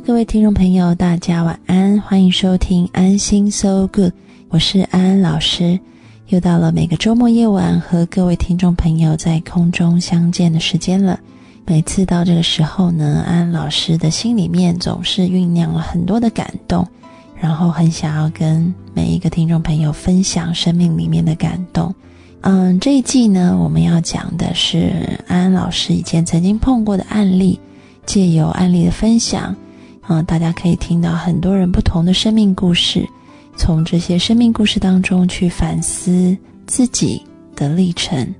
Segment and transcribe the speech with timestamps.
[0.00, 4.12] 各位听众朋友，大家晚安，欢迎收听安心 So Good，
[4.48, 5.78] 我是安安老师。
[6.28, 11.20] 又到了每个周末夜晚和各位听众朋友在空中相见的时间了。
[11.64, 16.86] 每次到这个时候呢，安安老师的心里面总是酝酿了很多的感动，
[17.40, 21.94] 然后很想要跟每一个听众朋友分享生命里面的感动。
[22.40, 27.60] 嗯，这一季呢，我们要讲的是安安老师以前曾经碰过的案例。
[28.06, 29.56] 借由案例的分享，
[30.06, 33.08] 啊，大家可以听到很多人不同的生命故事，
[33.56, 36.36] 从这些生命故事当中去反思
[36.66, 37.22] 自己
[37.56, 38.34] 的历程。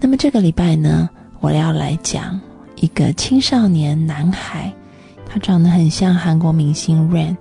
[0.00, 2.40] 那么这个礼拜呢，我要来讲
[2.76, 4.72] 一个青少年男孩，
[5.26, 7.36] 他长得很像韩国明星 Rain，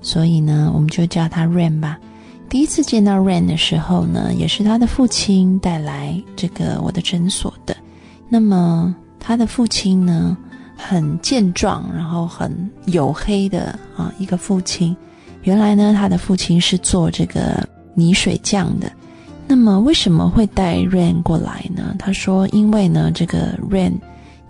[0.00, 1.98] 所以呢，我们就叫他 Rain 吧。
[2.48, 7.76] 第一次见到 Rain 的时候呢，也是他的父亲带来这个我的诊所的。
[8.30, 10.34] 那么他的父亲呢？
[10.80, 14.96] 很健壮，然后很黝黑的啊，一个父亲。
[15.42, 18.90] 原来呢，他的父亲是做这个泥水匠的。
[19.48, 21.96] 那么为什么会带 Rain 过来呢？
[21.98, 23.94] 他说，因为呢，这个 Rain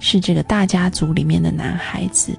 [0.00, 2.36] 是这个大家族里面的男孩子，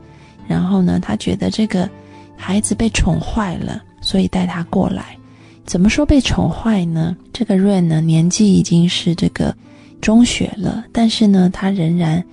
[0.47, 1.89] 然后呢，他觉得这个
[2.37, 5.17] 孩子被宠坏了，所以带他过来。
[5.65, 7.17] 怎么说被宠坏呢？
[7.33, 9.55] 这个 Rain 呢，年纪已经是这个
[9.99, 12.23] 中学了，但是呢，他仍然。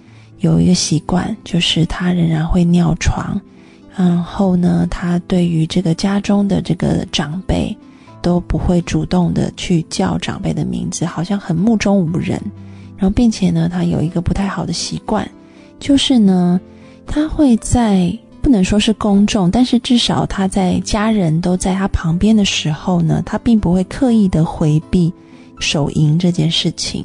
[0.47, 3.41] 有一个习惯，就是他仍然会尿床，
[3.97, 7.77] 然后呢，他对于这个家中的这个长辈
[8.23, 12.41] 都不会主动的去叫长辈的名字，好像很目中无人。
[12.97, 15.29] 然后，并且呢，他有一个不太好的习惯，
[15.79, 16.59] 就是呢，
[17.07, 25.13] 他会在不能说是公众，但是至少他在家人都在他旁边的时候呢，他并不会刻意的回避
[25.59, 27.05] 手淫这件事情。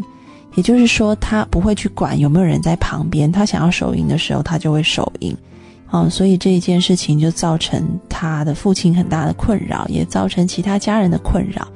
[0.56, 5.36] 也就是说，他不会去管有没有人在旁边，他想要手淫的时候，他就会手淫，
[5.88, 11.68] 啊，所以这一件事情就造成他的父亲很大的困扰，也造成其他家人的困扰。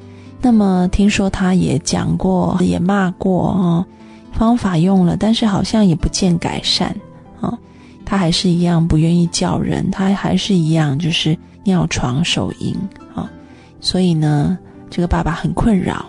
[0.41, 3.85] 那么听说他也讲过，也骂过，啊，
[4.33, 6.93] 方法用了，但是好像也不见改善，
[7.39, 7.57] 啊，
[8.03, 12.75] 他还是一样不愿意叫人，他还是一样就是尿床手淫，
[13.15, 13.31] 啊，
[13.79, 14.57] 所以呢，
[14.89, 16.05] 这个爸爸很困扰。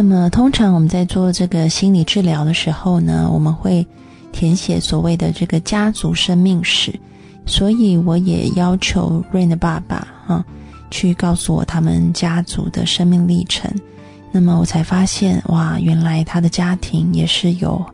[0.00, 3.84] 那么，通常我们在做这个心理治疗的时候呢，我们会
[4.30, 6.94] 填写所谓的这个家族生命史。
[7.46, 10.46] 所以，我也要求 Rain 的爸爸啊，
[10.88, 13.68] 去告诉我他们家族的生命历程。
[14.30, 17.84] 那么，我才发现，哇，原来他的家庭也是有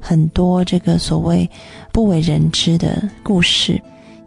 [0.00, 1.46] 很多这个所谓
[1.92, 3.78] 不为人知的故事。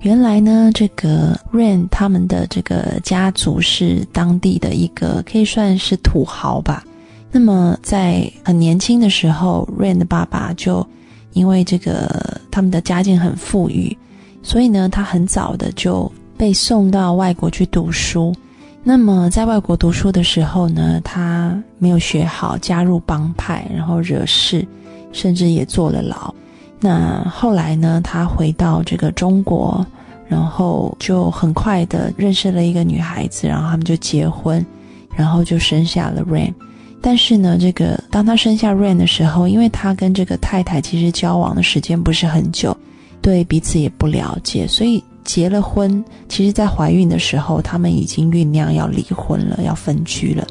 [0.02, 6.84] 原来呢，这个 Rain 他们的这个家族是当地的一个可以算是土豪吧。
[7.36, 10.86] 那么，在很年轻的时候，Rain 的爸爸就
[11.34, 13.98] 因为这个他们的家境很富裕，
[14.44, 18.32] 所以呢，他很早的就被送到外国去读书。
[18.84, 24.64] 那么，在外国读书的时候呢，他没有学好，加入帮派，然后惹事，
[25.12, 26.32] 甚至也坐了牢。
[26.80, 29.84] 那后来呢，他回到这个中国，
[30.28, 34.64] 然后就很快的认识了一个女孩子，然后他们就结婚，
[35.16, 36.54] 然后就生下了 Rain。
[37.06, 42.76] 但是呢，这个当他生下 Rain 的时候，因为他跟这个太太其实交往的时间不是很久，
[43.22, 50.48] 对彼此也不了解，所以结了婚，其实在怀孕的时候，他们已经酝酿要离婚了，要分居了。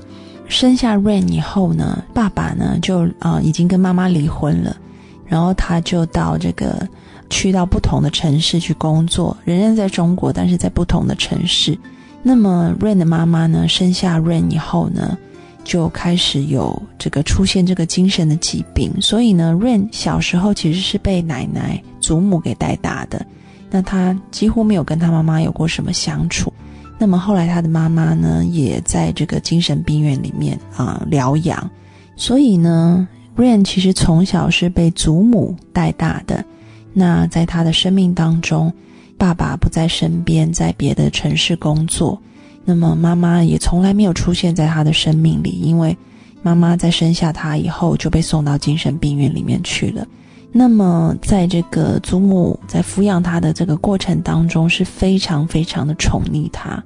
[0.47, 4.77] 生下 Rain 以后呢，爸爸呢就啊已经跟妈妈离婚了，
[5.25, 6.87] 然后他就到这个
[7.31, 11.79] 去到不同的城市去工作，仍然在中国，但是在不同的城市。
[12.23, 15.17] 那么 Rain 的妈妈呢，生下 Rain 以后呢？
[15.65, 23.25] 就开始有这个出现这个精神的疾病，所以呢，Rain 小时候其实是被奶奶、祖母给带大的，
[23.71, 26.53] 那他几乎没有跟他妈妈有过什么相处。
[26.99, 31.71] 那么后来他的妈妈呢，也在这个精神病院里面啊疗养，
[32.17, 36.45] 所以呢，Rain 其实从小是被祖母带大的。
[36.93, 38.73] 那在他的生命当中，
[39.17, 42.21] 爸爸不在身边，在别的城市工作。
[42.65, 45.97] 那么妈妈也从来没有出现在他的生命里，因为
[46.43, 50.07] 妈妈在生下他以后就被送到精神病院里面去了。
[50.53, 56.83] 那么在这个祖母在抚养他的这个过程当中，是非常非常的宠溺他，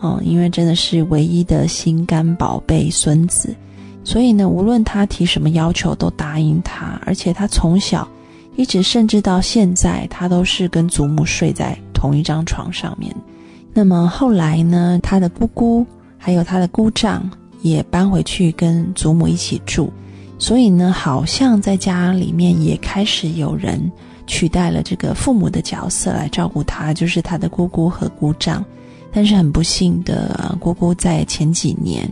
[0.00, 3.54] 哦，因为真的是唯一的心肝宝贝孙子，
[4.04, 8.08] 所以呢，无论他提什么要求都答应他，而且他从小
[8.54, 13.14] 一直甚至到现在，他都是跟祖母睡在同一张床上面。
[13.78, 15.86] 那么后来呢，他的姑姑
[16.18, 17.30] 还有他的姑丈
[17.62, 19.92] 也搬回去跟祖母一起住，
[20.36, 23.80] 所以呢，好像在家里面也开始有人
[24.26, 28.64] 取代了这个父母的角色来照顾他，就是他的姑姑和姑丈。
[29.12, 32.10] 但是很不幸的，姑姑在前几年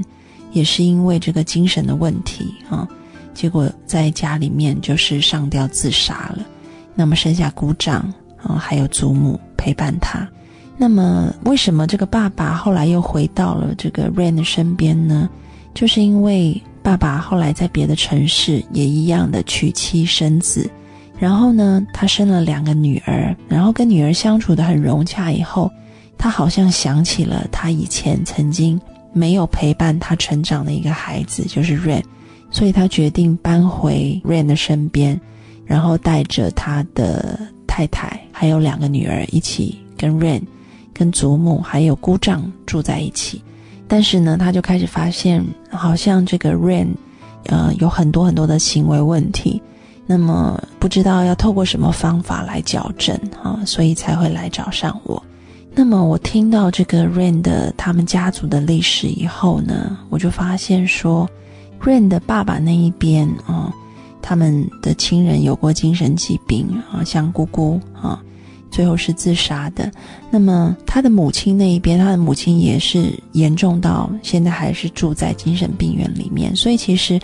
[0.52, 2.86] 也是因为这个精神的问题啊，
[3.34, 6.46] 结果在家里面就是上吊自杀了。
[6.94, 8.02] 那么剩下姑丈
[8.40, 10.28] 啊，还有祖母陪伴他。
[10.76, 15.28] 那么为什么这个爸爸后来又回到了这个 Rain 的身边呢？
[15.75, 20.70] 就是因为爸爸后来在别的城市也一样的娶妻生子，
[21.19, 25.70] 然后呢，他生了两个女儿，然后跟女儿相处的很融洽以后。
[26.19, 28.81] 他好像想起了他以前曾经
[29.12, 32.02] 没有陪伴他成长的一个孩子，就是 Rain，
[32.50, 35.20] 所以他决定搬回 Rain 的身边，
[35.67, 40.40] 然后带着他的太太还有两个女儿一起跟 Rain、
[40.96, 43.43] 跟祖母还有姑丈住在一起。
[43.87, 46.88] 但是呢，他就开始发现，好像这个 Rain，
[47.44, 49.62] 呃，有很多很多的行为问题，
[50.06, 55.22] 那么不知道要透过什么方法来矫正啊，所以才会来找上我。
[55.72, 61.28] 那么我听到这个 Rain 的他们家族的历史以后呢，我就发现说
[61.81, 63.72] ，Rain 的爸爸那一边啊，
[64.20, 68.20] 他们的亲人有过精神疾病啊，像姑姑啊，
[68.70, 69.90] 最后是自杀的。
[70.30, 76.54] 那么他的母亲那一边，他的母亲也是严重到现在还是住在精神病院里面。
[76.54, 77.18] 所以其实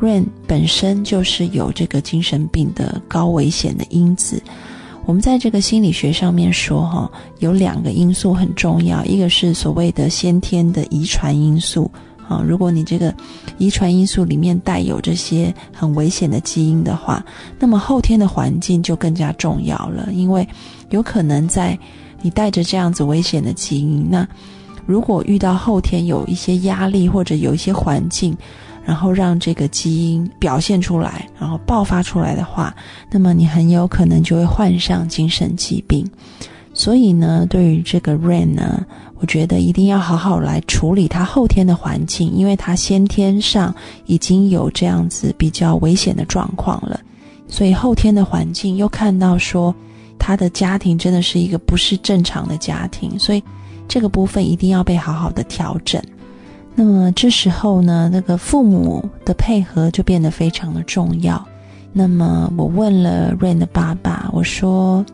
[0.00, 4.42] Rain 本身就是有这个精神病的高危险的因子。
[5.06, 11.90] 我们在这个心理学上面说，哈，有两个因素很重要，一个是所谓的先天的遗传因素，
[12.28, 13.12] 啊，如果你这个
[13.56, 17.24] 遗传因素里面带有这些很危险的基因的话，
[17.58, 20.46] 那么后天的环境就更加重要了，因为
[20.90, 21.78] 有可能在
[22.20, 24.28] 你带着这样子危险的基因，那
[24.86, 28.36] 如果遇到后天有一些压力或者有一些环境。
[28.84, 32.74] 然后让这个基因表现出来，然后爆发出来的话，
[33.10, 36.10] 那么你很有可能就会患上精神疾病。
[36.78, 38.86] 所以呢，对于这个 Rain 呢，
[39.16, 43.74] 我觉得一定要好好来处理他后天的环境，因为他先天上
[44.06, 47.00] 已经有这样子比较危险的状况了。
[47.48, 49.74] 所以后天的环境又看到说
[50.20, 53.42] 他的家庭真的是一个不是正常的家庭，所以
[53.88, 56.00] 这个部分一定要被好好的调整。
[56.76, 61.44] 那么这时候呢，那个父母的配合就变得非常的重要。
[61.92, 65.04] 那么我问了 Rain 的爸爸，我说：“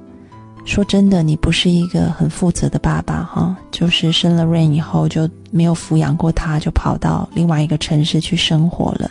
[0.64, 9.10] 说真的，你不是一个很负责的爸爸哈，就是生了 Rain 以后就没有抚养过他，就跑到另外一个城市去生活了。”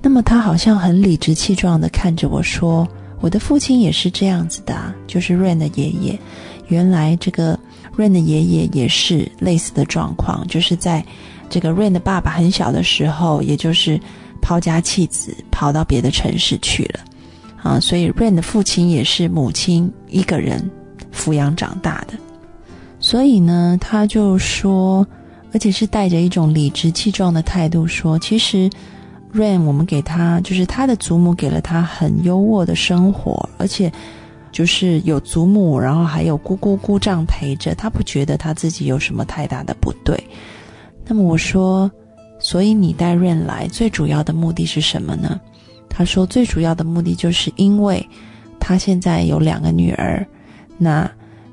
[0.00, 2.86] 那么他好像很理直气壮的看着我说
[3.20, 6.18] ：“我的父亲也是这样子的，就是 Rain 的爷爷。
[6.68, 7.58] 原来这个
[7.96, 11.04] Rain 的爷爷也是类似的状况，就是在。”
[11.50, 14.00] 这个 Rain 的爸爸很小的时候，也就是
[14.40, 17.00] 抛家弃子，跑到别的城市去了，
[17.62, 20.66] 啊，所以 Rain 的父亲也是母亲一个人
[21.12, 22.14] 抚养长大的，
[22.98, 25.06] 所以呢，他就说，
[25.52, 28.68] 而且是带着一种理直气壮的态度说，其实
[29.34, 33.92] Rain 我们给他，就是他的祖母给了他很优渥的生活，而且
[34.50, 40.18] 就是有祖母，然后还有姑姑姑丈陪着，他不觉得他自己有什么太大的不对。
[41.06, 41.90] 那么我说，
[42.38, 45.40] 所以你带 Rain 来最主要的目的是什么呢？
[45.88, 48.06] 他说最主要的目的就是因为，
[48.60, 50.26] 他现在有两个女儿，
[50.82, 51.10] 那，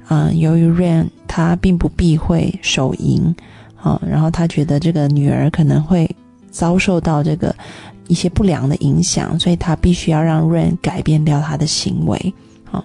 [0.09, 3.35] 嗯，由于 Rain 他并不避讳手淫，
[3.81, 6.09] 啊，然后他觉得这个女儿可能会
[6.49, 7.55] 遭受到这个
[8.07, 12.33] 一些不良的影响，所以他必须要让 Rain 改变掉他的行为，
[12.71, 12.83] 啊。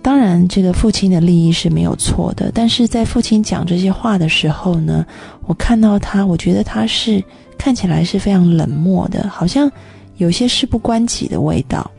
[0.00, 5.04] 当然，这个父亲的利益是没有错的，但是在父亲讲这些话的时候呢，
[5.46, 7.22] 我看到他，我觉得他是
[7.58, 9.70] 看起来是非常冷漠的，好像
[10.16, 11.90] 有些事不关己的味道。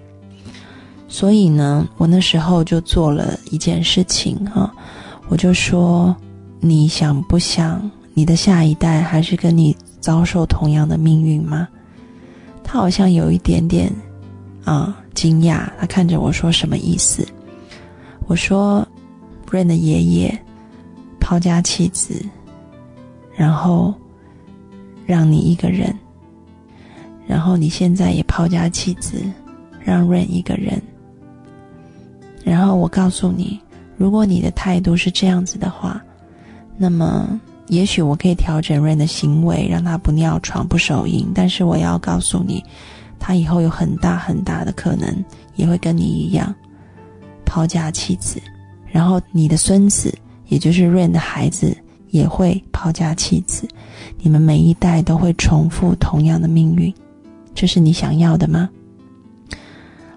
[1.11, 4.71] 所以呢，我那时候就做了一件事情哈，
[5.27, 6.15] 我就说：
[6.59, 11.67] 你想不想你的下一代还是跟你遭受同样的命运吗？
[12.63, 13.91] 他好像有一点点
[14.63, 17.27] 啊惊讶，他看着我说：什么意思？
[18.27, 18.87] 我说
[19.49, 20.39] ，Rain 的爷爷
[21.19, 22.23] 抛家弃子，
[23.35, 23.91] 然后
[25.07, 25.91] 让你一个人，
[27.25, 29.23] 然后你现在也抛家弃子，
[29.83, 30.79] 让 Rain 一个人。
[32.49, 33.59] 然后我告诉你，
[33.95, 36.01] 如果你的态度是这样子的话，
[36.75, 41.27] 那么也许我可以调整 Rain 的行为，让他不尿床、不手淫。
[41.35, 42.63] 但是我要告诉你，
[43.19, 45.23] 他以后有很大很大的可能
[45.57, 46.51] 也会跟你一样。
[47.45, 48.41] 抛家弃子，
[48.87, 50.11] 然后你的孙子，
[50.47, 51.77] 也就是 Rain 的孩子，
[52.09, 53.67] 也会抛家弃子，
[54.17, 56.91] 你们每一代都会重复同样的命运，
[57.53, 58.67] 这是你想要的吗？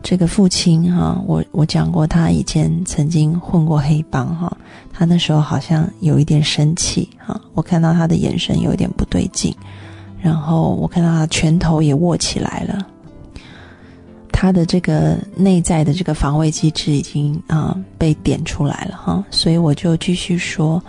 [0.03, 4.55] 这个父亲哈，我我讲过，他以前曾经混过黑帮哈，
[4.93, 9.55] 他那时候好像有一点生气哈，我看到他的眼神有一点不对劲，
[10.21, 12.85] 然后我看到他拳头也握起来了，
[14.33, 20.83] 他的这个内在的这个防卫机制已经啊被点出来了哈，所以我就继续说，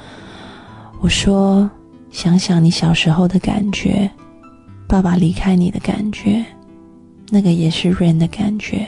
[1.01, 1.69] 我说
[2.11, 4.09] 想想你小时候的感觉，
[4.87, 6.43] 爸爸离开你的感觉，
[7.29, 8.87] 那个也是 Rain 的感觉。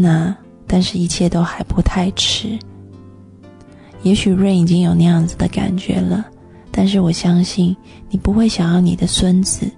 [0.00, 0.32] 那，
[0.64, 2.56] 但是一切都还不太迟。
[4.04, 6.24] 也许润已经有那样子的感觉了，
[6.70, 7.76] 但是我相信
[8.08, 9.68] 你不会想要你的孙子，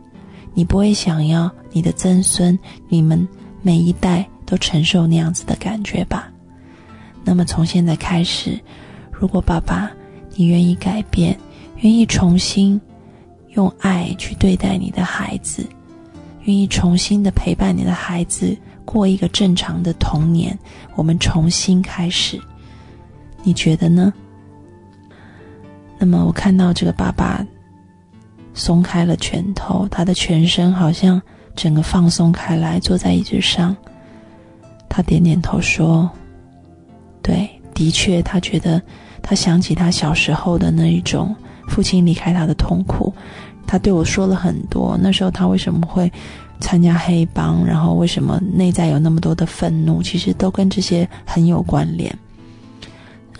[0.52, 2.56] 你不会想要你的曾孙，
[2.90, 3.26] 你们
[3.62, 6.30] 每一代都承受那样子的感觉吧？
[7.24, 8.60] 那么从现在开始，
[9.10, 9.90] 如果爸爸
[10.34, 11.34] 你愿意改变，
[11.78, 12.78] 愿意重新
[13.54, 15.66] 用爱去对待你的孩子，
[16.42, 18.54] 愿意重新的陪伴你的孩子。
[18.92, 20.59] 过一个正常的童年，
[20.97, 22.40] 我们重新开始，
[23.44, 24.12] 你觉得呢？
[25.97, 27.47] 那么我看到这个爸爸
[28.52, 31.23] 松开了拳头，他的全身好像
[31.54, 33.76] 整个放松开来，坐在椅子上。
[34.88, 36.11] 他点点头说
[37.23, 38.82] ：“对，的确，他觉得
[39.23, 41.32] 他想起他小时候的那一种
[41.68, 43.14] 父亲离开他的痛苦。
[43.68, 46.11] 他对我说了很多，那时候他为什么会？”
[46.61, 50.02] 参加黑帮，然后为什么内在有那么多的愤怒？
[50.02, 52.14] 其实都跟这些很有关联。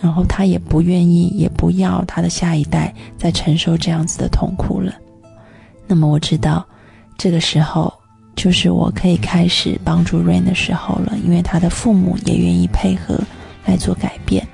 [0.01, 4.91] 然后他也不愿意，也不要他的下一代再承受这样子的痛苦了。
[5.85, 6.65] 那么我知道，
[7.17, 7.93] 这个时候
[8.35, 13.19] 就是我可以开始帮助 Rain 的时候了，因为他的父母也愿意配合
[13.65, 14.47] 来做改变。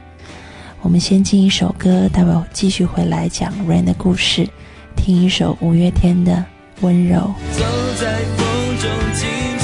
[0.81, 4.47] 我们先进一首歌，待会继续回来讲 Rain 的故事，
[4.97, 6.33] 听一首五月天的
[6.81, 7.33] 《温柔》。
[8.79, 9.56] 中，今天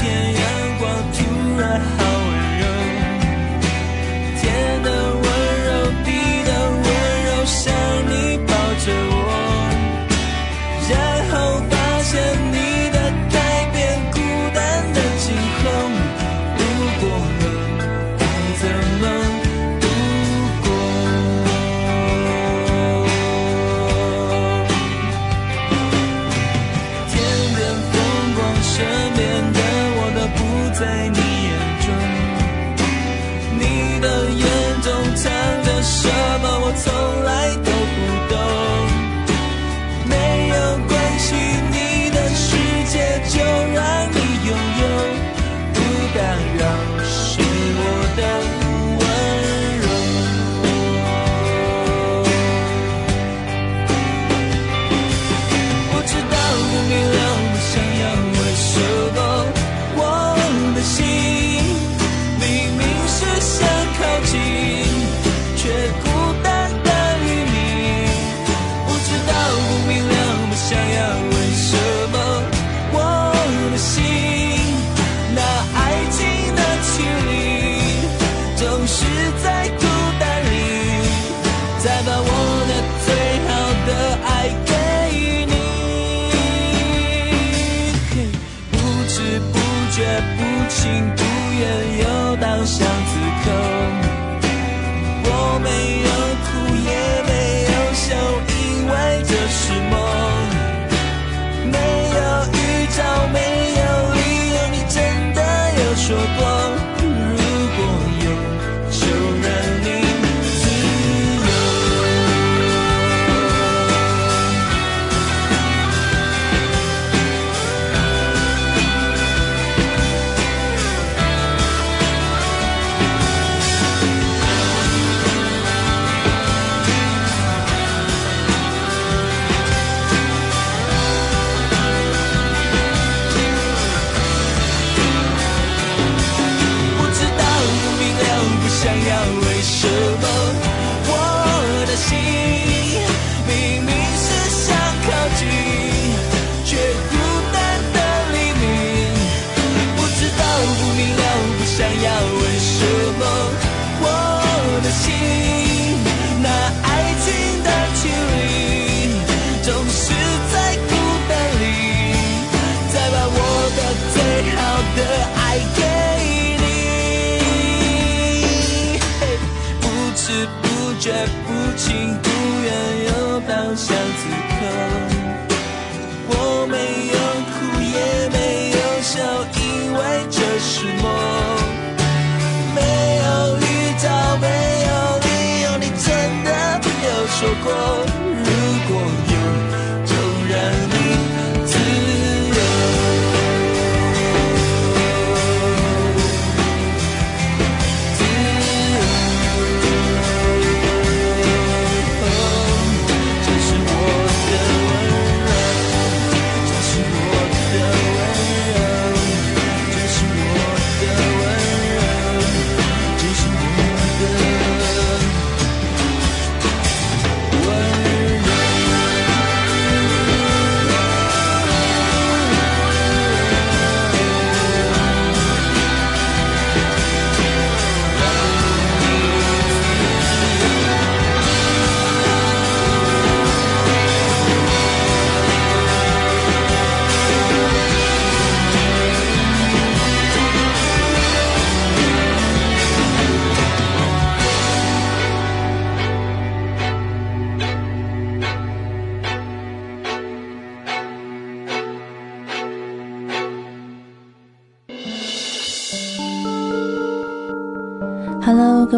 [187.43, 188.12] 说过，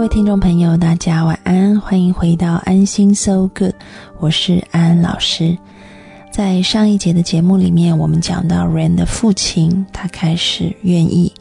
[0.06, 3.74] 位听众朋友，大家晚安，欢迎回到安心 So Good，
[4.20, 5.58] 我是安安老师。
[6.32, 11.34] 在上一节的节目里面，我们讲到 Rain 的父亲，他开始愿意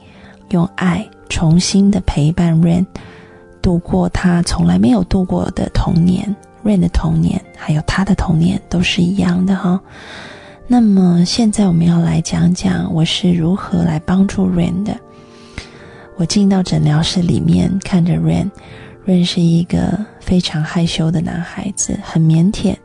[0.49, 2.87] 用爱重新的陪伴 Rain
[3.61, 6.35] 度过他从来没有度过的童年。
[6.65, 9.79] Rain 的童年还有他的童年都是一样的哈。
[10.67, 14.97] 那么现在我们要来讲讲我是如何来帮助 Rain 的。
[16.17, 22.77] 我进到诊疗室里面，看着 Rain，Rain 是一个非常害羞的男孩子，很腼腆，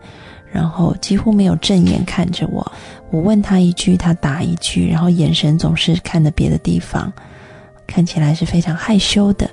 [0.51, 2.71] 然后几乎没有正眼看着我。
[3.11, 7.11] 我问他一句，他答一句，然后眼神总是看着别的地方，
[7.85, 9.49] 看起来是非常害羞的。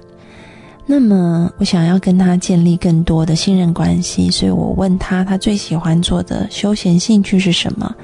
[0.87, 7.95] 那么，我想要跟他建立更多的信任关系，所以我问他，他最喜欢做的休闲兴趣是什么？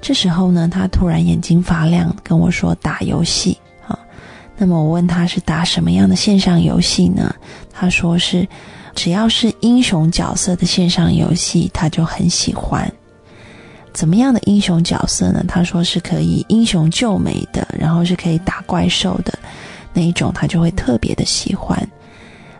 [0.00, 3.58] 这时候呢，他突然眼睛发亮，跟我说打游戏。
[4.56, 7.34] 那么我问他是打什么样的线上游戏呢？
[7.72, 8.46] 他说是
[8.94, 12.90] 只要是英雄角色的线上游戏，他就很喜欢。
[13.92, 15.44] 怎么样的英雄角色呢？
[15.46, 19.36] 他说是可以英雄救美的，然后是可以打怪兽的
[19.92, 21.76] 那一种，他就会特别的喜欢。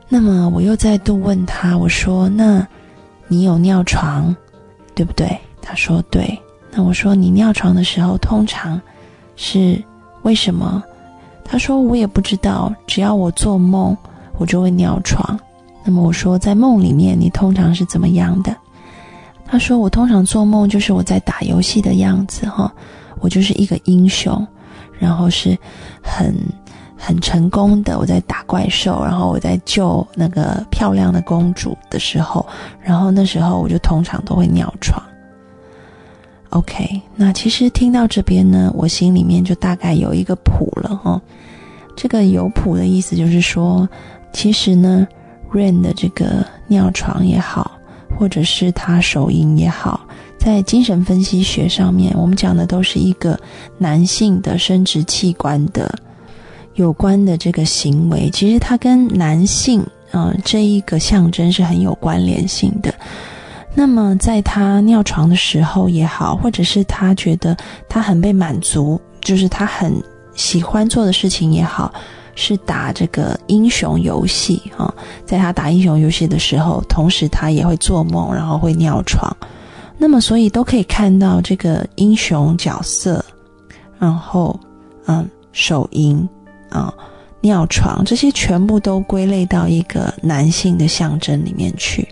[0.08, 2.66] 那么我又再度问他，我说：“那
[3.26, 4.34] 你有尿床，
[4.94, 6.38] 对不对？”他说：“对。”
[6.70, 8.80] 那我说：“你尿床的时候，通常
[9.36, 9.82] 是
[10.22, 10.82] 为什么？”
[11.44, 13.96] 他说：“我也不知道，只要我做梦，
[14.38, 15.38] 我就会尿床。”
[15.84, 18.56] 那么我说：“在梦里面，你通常是怎么样的？”
[19.46, 22.72] 他说：“我通常做梦就是我在打游戏的样子，哈，
[23.20, 24.44] 我就是一个英雄，
[24.98, 25.56] 然后是
[26.02, 26.34] 很
[26.96, 32.44] 很成功的，我在打怪兽，然后我在救那个漂亮的公主的时候，
[32.80, 35.00] 然后那时候我就通常都会尿床。”
[36.54, 41.20] OK，那其实听到这边呢，我心里面就大概有一个谱了哈。
[41.96, 43.88] 这个有谱的意思就是说，
[44.32, 45.04] 其实呢
[45.52, 47.72] ，Rain 的这个尿床也好，
[48.16, 50.06] 或者是他手淫也好，
[50.38, 53.36] 在精神分析学上面，我们讲的都是一个
[53.76, 55.92] 男性的生殖器官的
[56.74, 62.94] 有关的这个行为，其实它跟男性呃这一个象征是很有关联性的。
[63.76, 67.56] 那么，在他尿床的时候也好，或者是他觉得
[67.88, 69.92] 他很被满足，就是他很
[70.34, 71.92] 喜欢做的事情也好，
[72.36, 74.94] 是打这个英雄游戏啊。
[75.26, 79.36] 在他打英雄游戏的时候，同时他也会做梦，然后会尿床。
[79.98, 83.24] 那么，所以都可以看到这个英雄角色，
[83.98, 84.58] 然后
[85.06, 86.28] 嗯，手淫
[86.70, 86.94] 啊、
[87.40, 92.06] 尿床这些全部都归类到一个男性的象征里面去。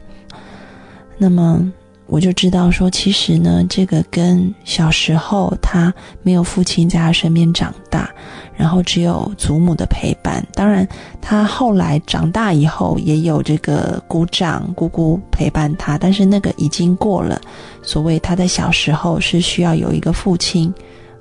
[1.23, 1.73] 那么
[2.09, 8.11] 我就知道说，其实呢，这个跟小时候他没有父亲在他身边长大，
[8.57, 10.45] 然后只有祖母的陪伴。
[10.53, 10.87] 当然，
[11.21, 17.41] 他后来长大以后也有这个姑丈、姑姑陪伴他，但是那个已经过了。
[17.83, 20.75] 所谓他在小时候是需要有一个父亲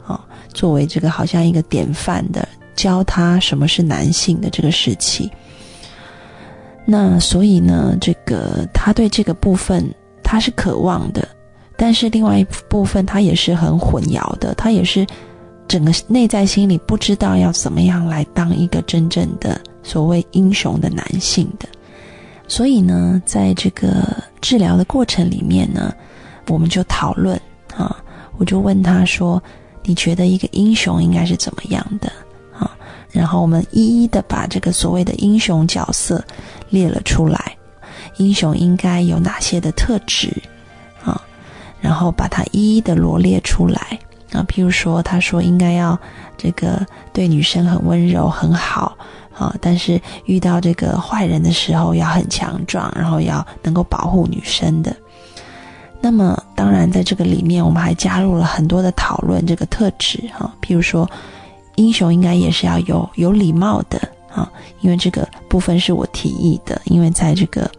[0.03, 0.19] 啊，
[0.51, 5.29] 作为这个好像一个典范的，教他什么是男性的这个时期。
[6.85, 9.87] 那所以呢，这个他对这个部分
[10.23, 11.27] 他是渴望的，
[11.77, 15.05] 但是另外一部分他也是很混淆的，他也是
[15.67, 21.67] 整个内在心里不知道要怎么样来当一个真正的所谓英雄的男性的。
[22.47, 24.05] 所以呢，在这个
[24.41, 25.93] 治疗的过程里面呢，
[26.49, 27.39] 我们就讨论
[27.77, 27.95] 啊，
[28.37, 29.41] 我就问他说
[29.85, 32.11] ：“你觉得一个英雄应该是怎么样的？”
[33.11, 36.23] 然后我们一一的把这个所谓的英雄角色
[36.69, 37.57] 列了出来，
[38.17, 40.31] 英雄应该有哪些的特质
[41.03, 41.21] 啊，
[41.79, 43.99] 然后把它一一的罗列出来
[44.31, 44.45] 啊。
[44.47, 45.99] 譬如说，他说应该要
[46.37, 48.97] 这个对女生很温柔很好
[49.37, 54.95] 啊，但是遇到这个坏人的时候要很强壮，然后要能够保护女生的。
[55.99, 61.07] 那么，当然在这个里面，我们还加入了很多的讨论这个特质哈，譬如说，
[61.81, 63.99] 英雄应该也是要有有礼貌的
[64.31, 67.69] 啊，因为这个部分是我提议的，因为在这个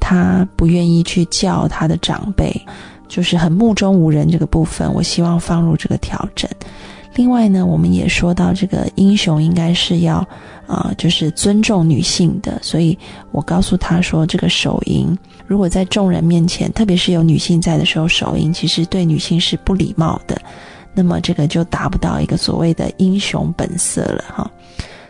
[0.00, 2.54] 他不愿意去叫他的长辈，
[3.08, 6.50] 就是很目中无人这个部分，我希望放入这个调整。
[7.14, 10.26] 另外呢，我们也说到这个英雄应该是要。
[10.68, 12.98] 啊，就是尊重女性的，所以
[13.32, 20.38] 我告诉他说，这个手淫如果在众人面前，特别是有女性在的时候，手淫其实对女性是不礼貌的，
[20.94, 24.50] 那么这个就达不到一个所谓的英雄本色了哈。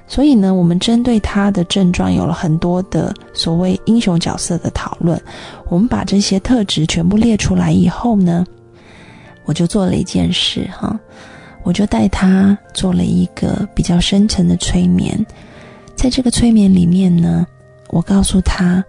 [0.06, 5.20] 所以呢，我们针对他的症状有了很多的所谓英雄角色的讨论。
[5.68, 8.42] 我们把这些特质全部列出来以后呢，
[9.44, 10.98] 我就做了一件事哈，
[11.62, 15.26] 我就带他做了一个比较深层的催眠。
[15.94, 17.46] 在这个催眠里面呢，
[17.90, 18.82] 我告诉他，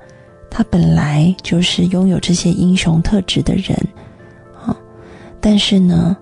[0.50, 3.78] 他本来就是拥有这些英雄特质的人，
[4.66, 4.74] 啊，
[5.42, 6.16] 但是呢，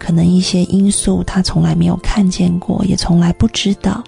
[0.00, 4.02] 可能一些因素他从来没有看见过，也从来不知道。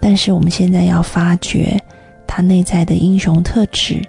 [0.00, 1.80] 但是我们现在要发掘
[2.26, 4.02] 他内在的英雄特质。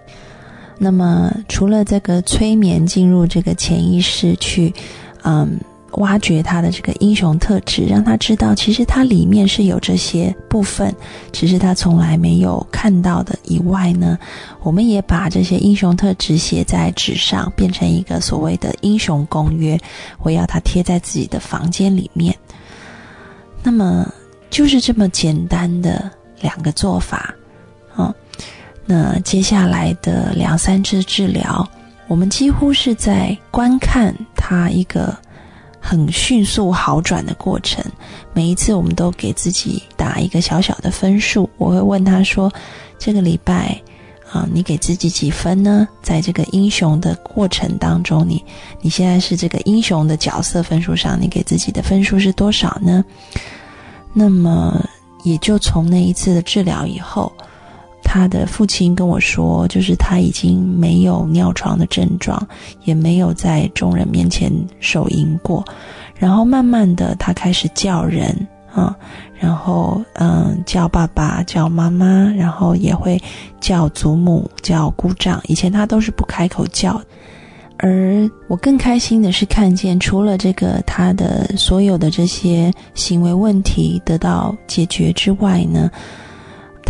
[0.80, 4.74] 那么，除了这个催眠进入这个潜意识去，
[5.24, 5.58] 嗯。
[5.98, 10.94] 挖掘他的这个英雄特质，让他知道，其实他里面是有这些部分，
[11.32, 13.38] 只是他从来没有看到的。
[13.44, 14.18] 以外呢，
[14.62, 19.80] 我们也把这些英雄特质写在纸上，变成一个所谓的英雄公约，
[20.20, 22.36] 我要他贴在自己的房间里面。
[23.62, 24.12] 那么
[24.50, 26.10] 就是这么简单的
[26.42, 27.34] 两个做法，
[27.96, 28.14] 啊，
[28.86, 31.68] 那接下来的两三次治疗，
[32.08, 35.16] 我们几乎是在观看他一个。
[35.86, 37.84] 很迅速好转的过程，
[38.32, 41.50] 每一次我们都给自己打一个小小的分数。
[41.58, 42.50] 我会问他说
[42.98, 43.78] ：“这个礼拜
[44.32, 45.86] 啊，你给自己几分呢？
[46.02, 48.42] 在这个英雄的过程当中，你
[48.80, 53.04] 你现在是这个英雄的角色分数上，你给自己的分数是多少呢？”
[54.14, 54.82] 那么
[55.24, 57.30] 也就从那一次的治疗以后。
[58.14, 62.48] 他的父亲跟我说，就是他已经没有尿床的症状，
[62.84, 65.66] 也没有在众人面前手淫过，
[66.16, 68.96] 然后慢慢的他开始叫人啊，
[69.40, 73.20] 然后嗯叫爸爸叫妈妈，然后也会
[73.60, 77.02] 叫祖母叫姑丈，以前他都是不开口叫，
[77.78, 85.90] 而我更开心的是看见，除了这个他的所有的这些行为问题得到解决之外呢。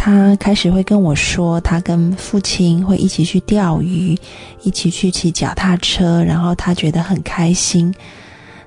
[0.05, 4.19] 他开始会跟我说，他跟父亲会一起去钓鱼，
[4.61, 7.95] 一起去骑脚踏车，然后他觉得很开心。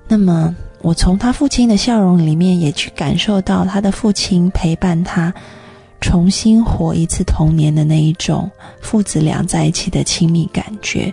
[0.09, 5.31] 那么，我从他父亲的笑容里面也去感受到他的父亲陪伴他
[6.01, 11.13] 重新活一次童年的那一种父子俩在一起的亲密感觉。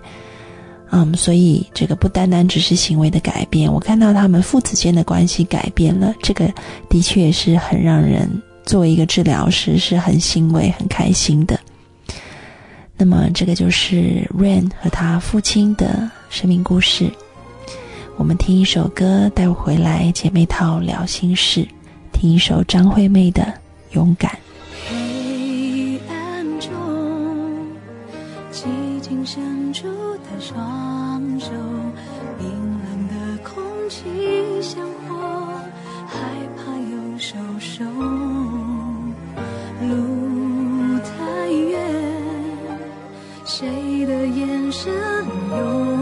[0.91, 6.49] 嗯，所以这个不单单只是行为的改变，我看到他们父子间的关系改变了，这个
[6.88, 8.41] 的确是很让人。
[8.65, 11.60] 作为一个治疗师，是很欣慰、很开心的。
[12.95, 17.12] 那么，这个就是 Rain 和他父亲的生命故事。
[18.15, 21.67] 我们听一首歌，待会回来姐妹套聊心事，
[22.12, 23.43] 听一首张惠妹的
[23.95, 24.32] 《勇敢》。
[24.88, 26.69] 黑暗中，
[43.55, 44.91] 谁的眼神
[45.51, 45.92] 有